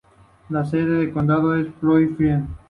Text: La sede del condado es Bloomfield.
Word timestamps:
La 0.49 0.65
sede 0.65 0.97
del 0.97 1.13
condado 1.13 1.53
es 1.53 1.67
Bloomfield. 1.79 2.47